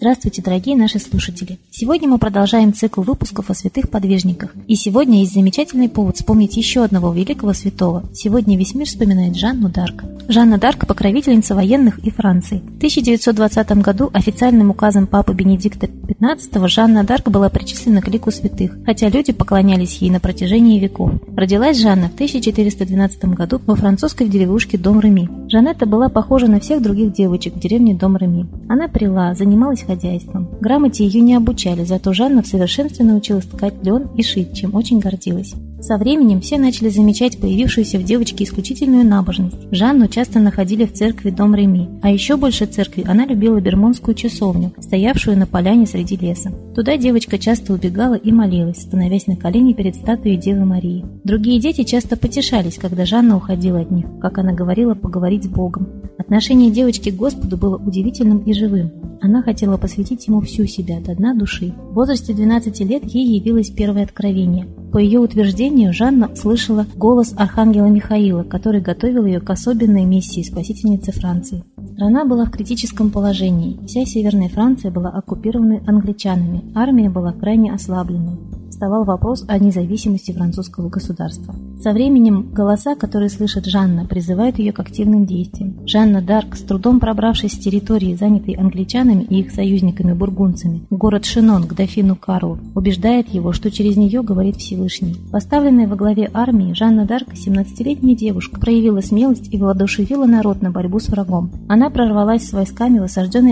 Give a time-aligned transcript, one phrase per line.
[0.00, 1.58] Здравствуйте, дорогие наши слушатели!
[1.70, 4.54] Сегодня мы продолжаем цикл выпусков о святых подвижниках.
[4.66, 8.04] И сегодня есть замечательный повод вспомнить еще одного великого святого.
[8.14, 10.04] Сегодня весь мир вспоминает Жанну Дарк.
[10.26, 12.60] Жанна Дарк– покровительница военных и Франции.
[12.60, 18.78] В 1920 году официальным указом Папы Бенедикта XV Жанна Дарк была причислена к лику святых,
[18.86, 21.12] хотя люди поклонялись ей на протяжении веков.
[21.36, 25.28] Родилась Жанна в 1412 году во французской деревушке Дом Реми.
[25.50, 28.46] Жанетта была похожа на всех других девочек в деревне Дом Реми.
[28.68, 30.48] Она прила, занималась хозяйством.
[30.60, 35.00] Грамоте ее не обучали, зато Жанна в совершенстве научилась ткать лен и шить, чем очень
[35.00, 35.54] гордилась.
[35.80, 39.56] Со временем все начали замечать появившуюся в девочке исключительную набожность.
[39.70, 44.72] Жанну часто находили в церкви Дом Реми, а еще больше церкви она любила Бермонскую часовню,
[44.78, 46.52] стоявшую на поляне среди леса.
[46.74, 51.04] Туда девочка часто убегала и молилась, становясь на колени перед статуей Девы Марии.
[51.24, 55.88] Другие дети часто потешались, когда Жанна уходила от них, как она говорила, поговорить с Богом.
[56.18, 58.92] Отношение девочки к Господу было удивительным и живым.
[59.22, 61.74] Она хотела посвятить ему всю себя, до дна души.
[61.90, 64.66] В возрасте 12 лет ей явилось первое откровение.
[64.92, 71.12] По ее утверждению, Жанна слышала голос архангела Михаила, который готовил ее к особенной миссии спасительницы
[71.12, 71.64] Франции.
[71.94, 73.78] Страна была в критическом положении.
[73.86, 80.88] Вся Северная Франция была оккупирована англичанами, армия была крайне ослабленной вставал вопрос о независимости французского
[80.88, 81.54] государства.
[81.82, 85.76] Со временем голоса, которые слышит Жанна, призывают ее к активным действиям.
[85.86, 91.74] Жанна Дарк, с трудом пробравшись с территории, занятой англичанами и их союзниками-бургунцами, город Шинон к
[91.74, 95.16] дофину Карлу, убеждает его, что через нее говорит Всевышний.
[95.32, 101.00] Поставленная во главе армии, Жанна Дарк, 17-летняя девушка, проявила смелость и воодушевила народ на борьбу
[101.00, 101.50] с врагом.
[101.68, 103.04] Она прорвалась с войсками в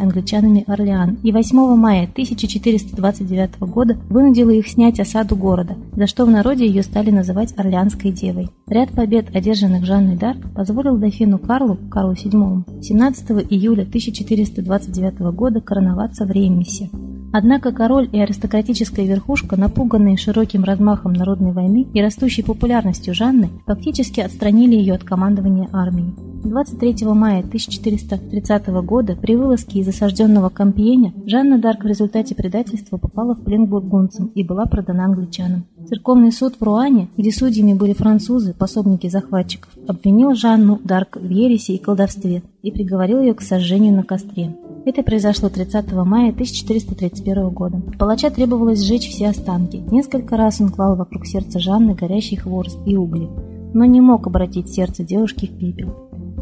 [0.00, 6.30] англичанами Орлеан и 8 мая 1429 года вынудила их снять осаду города, за что в
[6.30, 8.50] народе ее стали называть Орлеанской девой.
[8.66, 16.24] Ряд побед, одержанных Жанной Дарк, позволил дофину Карлу, Карлу VII, 17 июля 1429 года короноваться
[16.24, 16.90] в Реймисе.
[17.32, 24.20] Однако король и аристократическая верхушка, напуганные широким размахом народной войны и растущей популярностью Жанны, фактически
[24.20, 26.14] отстранили ее от командования армией.
[26.42, 33.34] 23 мая 1430 года при вылазке из осажденного Кампьеня Жанна Дарк в результате предательства попала
[33.34, 35.66] в плен бургунцам и была продана англичанам.
[35.86, 41.72] Церковный суд в Руане, где судьями были французы, пособники захватчиков, обвинил Жанну Дарк в ереси
[41.72, 44.56] и колдовстве и приговорил ее к сожжению на костре.
[44.90, 47.80] Это произошло 30 мая 1431 года.
[47.96, 49.76] Палача требовалось сжечь все останки.
[49.88, 53.28] Несколько раз он клал вокруг сердца Жанны горящий хворост и угли,
[53.72, 55.94] но не мог обратить сердце девушки в пепел.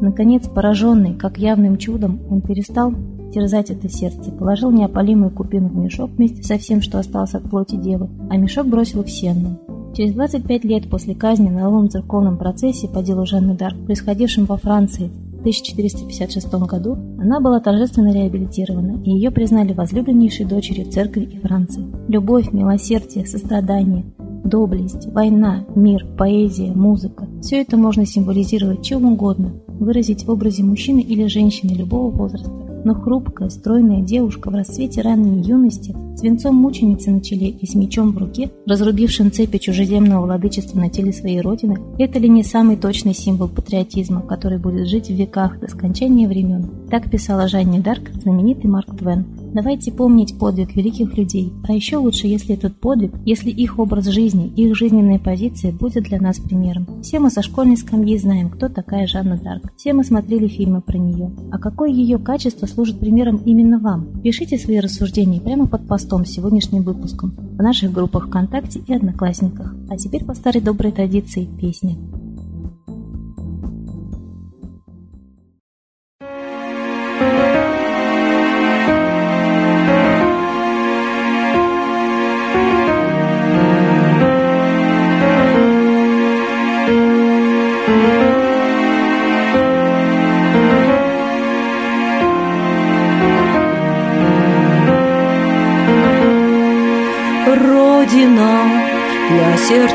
[0.00, 2.94] Наконец, пораженный, как явным чудом, он перестал
[3.34, 7.74] терзать это сердце, положил неопалимую купину в мешок вместе со всем, что осталось от плоти
[7.74, 9.58] девы, а мешок бросил в сенну.
[9.96, 14.56] Через 25 лет после казни на новом церковном процессе по делу Жанны Дарк, происходившем во
[14.56, 15.10] Франции
[15.46, 21.86] 1456 году, она была торжественно реабилитирована, и ее признали возлюбленнейшей дочерью церкви и Франции.
[22.08, 24.04] Любовь, милосердие, сострадание,
[24.42, 30.98] доблесть, война, мир, поэзия, музыка– все это можно символизировать чем угодно, выразить в образе мужчины
[30.98, 32.50] или женщины любого возраста.
[32.84, 37.74] Но хрупкая, стройная девушка в расцвете ранней юности, с венцом мученицы на челе и с
[37.74, 42.76] мечом в руке, разрубившим цепи чужеземного владычества на теле своей родины, это ли не самый
[42.76, 46.88] точный символ патриотизма, который будет жить в веках до скончания времен?
[46.90, 52.26] Так писала Жанне Дарк знаменитый Марк Твен, Давайте помнить подвиг великих людей, а еще лучше,
[52.26, 57.00] если этот подвиг, если их образ жизни, их жизненная позиция будет для нас примером.
[57.00, 59.72] Все мы со школьной скамьи знаем, кто такая Жанна Дарк.
[59.78, 61.34] Все мы смотрели фильмы про нее.
[61.50, 64.20] А какое ее качество служит примером именно вам?
[64.22, 69.74] Пишите свои рассуждения прямо под постом с сегодняшним выпуском в наших группах ВКонтакте и Одноклассниках.
[69.88, 71.96] А теперь по старой доброй традиции песня.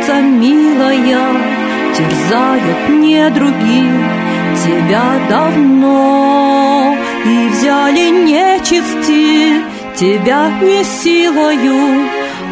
[0.02, 1.20] Сердца милая
[1.96, 3.90] терзают недруги
[4.64, 6.96] Тебя давно.
[7.26, 9.62] И взяли нечисти
[9.96, 12.08] Тебя не силою,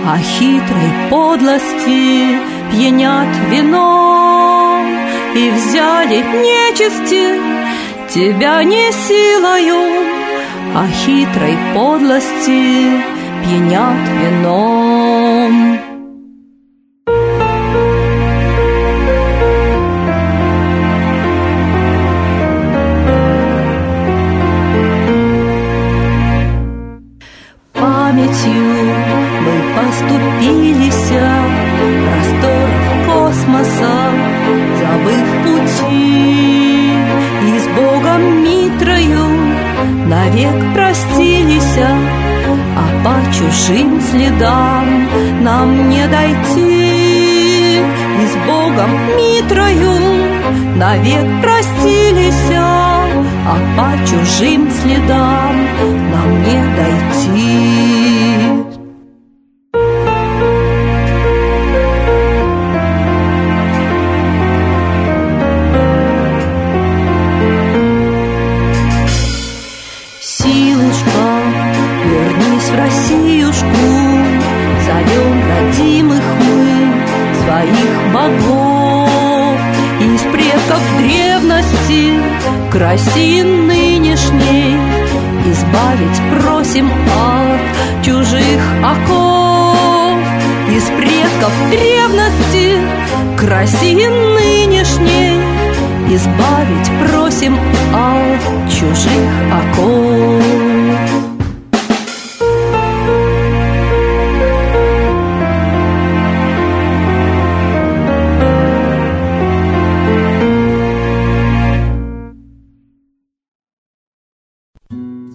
[0.05, 2.39] а хитрой подлости
[2.71, 4.81] Пьянят вино.
[5.35, 7.39] И взяли нечисти
[8.09, 9.81] Тебя не силою,
[10.75, 13.03] а хитрой подлости
[13.43, 14.88] Пьянят вином
[40.39, 41.89] навек простилися,
[42.75, 45.07] А по чужим следам
[45.41, 47.79] нам не дойти.
[48.21, 49.91] И с Богом Митрою
[50.75, 52.63] навек простилися,
[53.47, 55.55] А по чужим следам
[56.11, 57.78] нам не дойти.
[82.71, 84.77] К России нынешней.
[85.45, 90.17] Избавить просим от чужих оков.
[90.71, 92.77] Из предков древности
[93.37, 93.43] к
[94.07, 95.39] нынешней.
[96.13, 97.57] Избавить просим
[97.93, 101.08] от чужих оков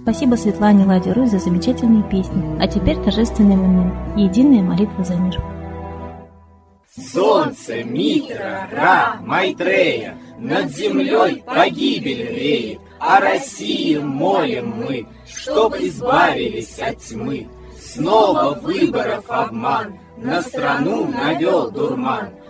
[0.04, 2.60] Спасибо Светлане Ладе Русь за замечательные песни.
[2.60, 3.94] А теперь торжественный момент.
[4.18, 5.40] Единая молитва за мир.
[6.94, 16.98] Солнце, Митра, Ра, Майтрея, Над землей погибель реет, О России молим мы, Чтоб избавились от
[16.98, 17.48] тьмы.
[17.80, 22.28] Снова выборов обман, На страну навел дурман,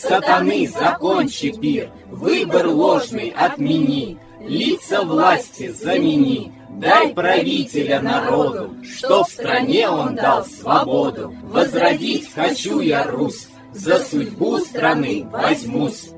[0.00, 9.88] Сатаны, закончи пир, Выбор ложный отмени, Лица власти замени, Дай правителя народу, что в стране
[9.88, 11.34] он дал свободу.
[11.42, 16.10] Возродить хочу я Русь, за судьбу страны возьмусь.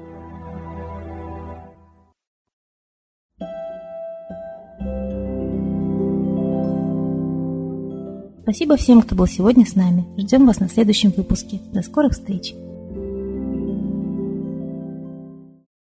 [8.42, 10.06] Спасибо всем, кто был сегодня с нами.
[10.18, 11.60] Ждем вас на следующем выпуске.
[11.72, 12.52] До скорых встреч!